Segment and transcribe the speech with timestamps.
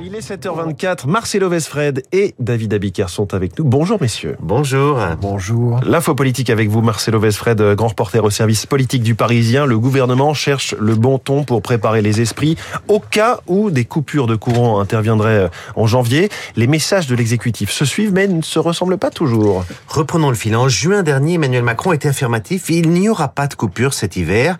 [0.00, 3.64] Il est 7h24, Marcelo Vesfred et David Abiker sont avec nous.
[3.64, 4.36] Bonjour messieurs.
[4.40, 4.98] Bonjour.
[5.20, 5.80] Bonjour.
[5.84, 9.66] L'info politique avec vous, Marcelo Vesfred, grand reporter au service politique du Parisien.
[9.66, 12.56] Le gouvernement cherche le bon ton pour préparer les esprits
[12.88, 16.28] au cas où des coupures de courant interviendraient en janvier.
[16.56, 19.64] Les messages de l'exécutif se suivent mais ne se ressemblent pas toujours.
[19.88, 20.54] Reprenons le fil.
[20.54, 22.70] En juin dernier, Emmanuel Macron était affirmatif.
[22.70, 24.56] Il n'y aura pas de coupure cet hiver.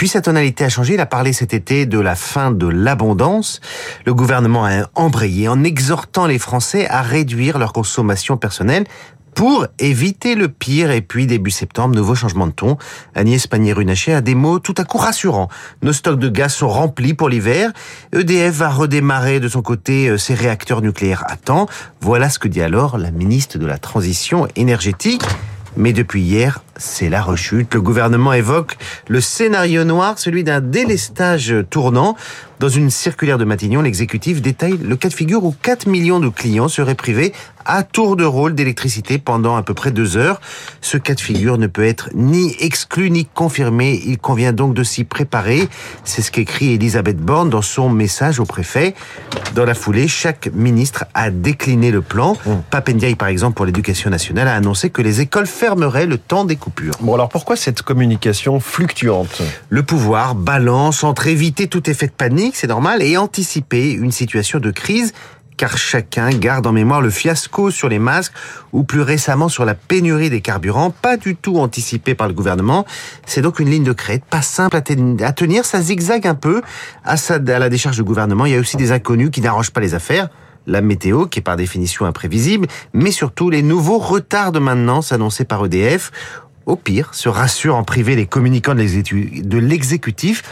[0.00, 0.94] Puis sa tonalité a changé.
[0.94, 3.60] Il a parlé cet été de la fin de l'abondance.
[4.06, 8.86] Le gouvernement a embrayé en exhortant les Français à réduire leur consommation personnelle
[9.34, 10.90] pour éviter le pire.
[10.90, 12.78] Et puis, début septembre, nouveau changement de ton.
[13.14, 15.50] Agnès Pannier-Runacher a des mots tout à coup rassurants.
[15.82, 17.70] Nos stocks de gaz sont remplis pour l'hiver.
[18.14, 21.66] EDF va redémarrer de son côté euh, ses réacteurs nucléaires à temps.
[22.00, 25.24] Voilà ce que dit alors la ministre de la Transition énergétique.
[25.76, 27.74] Mais depuis hier, c'est la rechute.
[27.74, 28.76] Le gouvernement évoque
[29.08, 32.16] le scénario noir, celui d'un délestage tournant.
[32.60, 36.28] Dans une circulaire de Matignon, l'exécutif détaille le cas de figure où 4 millions de
[36.28, 37.32] clients seraient privés
[37.64, 40.40] à tour de rôle d'électricité pendant à peu près deux heures.
[40.80, 44.00] Ce cas de figure ne peut être ni exclu ni confirmé.
[44.04, 45.68] Il convient donc de s'y préparer.
[46.04, 48.94] C'est ce qu'écrit Elisabeth Borne dans son message au préfet.
[49.54, 52.36] Dans la foulée, chaque ministre a décliné le plan.
[52.44, 52.50] Mmh.
[52.70, 56.56] Papendiaï, par exemple, pour l'éducation nationale, a annoncé que les écoles fermeraient le temps des
[56.56, 56.94] coupures.
[57.00, 59.42] Bon, alors pourquoi cette communication fluctuante?
[59.68, 64.58] Le pouvoir balance entre éviter tout effet de panique, c'est normal, et anticiper une situation
[64.58, 65.12] de crise
[65.60, 68.32] car chacun garde en mémoire le fiasco sur les masques
[68.72, 72.86] ou plus récemment sur la pénurie des carburants, pas du tout anticipé par le gouvernement.
[73.26, 76.62] C'est donc une ligne de crête, pas simple à tenir, ça zigzague un peu
[77.04, 78.46] à, la décharge du gouvernement.
[78.46, 80.30] Il y a aussi des inconnus qui n'arrangent pas les affaires
[80.66, 85.44] la météo qui est par définition imprévisible, mais surtout les nouveaux retards de maintenance annoncés
[85.44, 86.10] par EDF.
[86.64, 90.42] Au pire, se rassurent en privé les communicants de l'exécutif.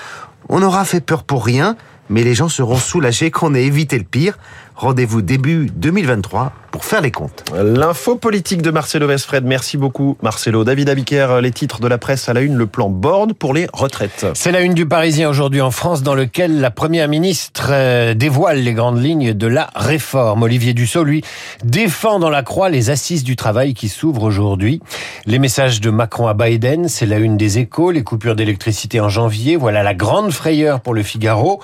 [0.48, 1.76] On aura fait peur pour rien,
[2.08, 4.38] mais les gens seront soulagés qu'on ait évité le pire.
[4.78, 7.44] Rendez-vous début 2023 pour faire les comptes.
[7.52, 9.44] L'info politique de Marcelo Vesfred.
[9.44, 10.62] Merci beaucoup, Marcelo.
[10.62, 13.66] David Abiker, les titres de la presse à la une, le plan Borne pour les
[13.72, 14.26] retraites.
[14.34, 18.60] C'est la une du Parisien aujourd'hui en France, dans lequel la première ministre euh, dévoile
[18.60, 20.42] les grandes lignes de la réforme.
[20.42, 21.24] Olivier Dussault, lui,
[21.64, 24.80] défend dans la croix les assises du travail qui s'ouvrent aujourd'hui.
[25.26, 29.08] Les messages de Macron à Biden, c'est la une des échos, les coupures d'électricité en
[29.08, 29.56] janvier.
[29.56, 31.60] Voilà la grande frayeur pour le Figaro.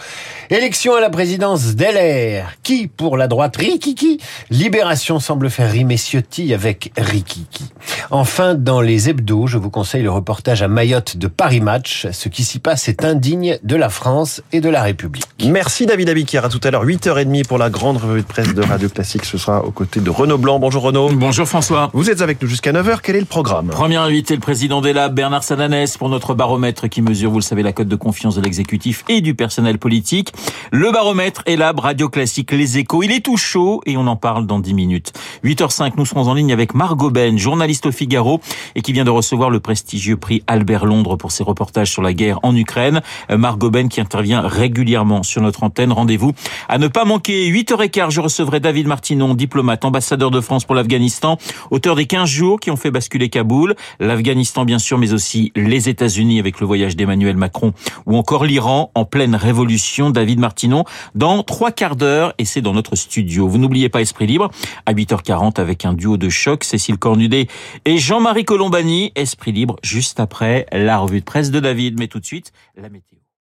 [0.51, 2.53] Élection à la présidence d'LR.
[2.63, 4.19] Qui pour la droite Rikiki.
[4.51, 7.65] Libération semble faire rimer Ciotti avec Rikiki.
[8.11, 12.07] Enfin, dans les hebdos, je vous conseille le reportage à Mayotte de Paris Match.
[12.13, 15.27] Ce qui s'y passe est indigne de la France et de la République.
[15.45, 16.39] Merci David Abiquier.
[16.45, 19.25] À tout à l'heure, 8h30 pour la grande revue de presse de Radio Classique.
[19.25, 20.59] Ce sera aux côtés de Renaud Blanc.
[20.59, 21.11] Bonjour Renaud.
[21.13, 21.91] Bonjour François.
[21.93, 22.99] Vous êtes avec nous jusqu'à 9h.
[23.03, 23.69] Quel est le programme?
[23.69, 27.43] Premier invité, le président des Labs, Bernard Sananès, pour notre baromètre qui mesure, vous le
[27.43, 30.33] savez, la cote de confiance de l'exécutif et du personnel politique.
[30.71, 32.94] Le baromètre est Lab, Radio Classique, Les Échos.
[33.03, 35.13] Il est tout chaud et on en parle dans 10 minutes.
[35.45, 38.41] 8h05, nous serons en ligne avec Margot Ben, journaliste au Figaro
[38.75, 42.13] et qui vient de recevoir le prestigieux prix Albert Londres pour ses reportages sur la
[42.13, 43.03] guerre en Ukraine.
[43.31, 45.93] Euh, Margot Ben qui intervient régulièrement sur notre antenne.
[45.93, 46.33] Rendez-vous
[46.69, 47.51] à ne pas manquer.
[47.51, 51.39] 8h15, je recevrai David Martinon, diplomate, ambassadeur de France pour l'Afghanistan,
[51.71, 53.75] auteur des 15 jours qui ont fait basculer Kaboul.
[54.01, 57.73] L'Afghanistan, bien sûr, mais aussi les États-Unis avec le voyage d'Emmanuel Macron
[58.07, 60.11] ou encore l'Iran en pleine révolution.
[60.11, 60.85] David Martinon
[61.15, 63.49] dans trois quarts d'heure et c'est dans studio.
[63.49, 64.51] Vous n'oubliez pas Esprit Libre
[64.87, 67.49] à 8h40 avec un duo de choc, Cécile Cornudet
[67.85, 69.13] et Jean-Marie Colombani.
[69.15, 71.99] Esprit Libre juste après la revue de presse de David.
[71.99, 73.24] Mais tout de suite, la météo.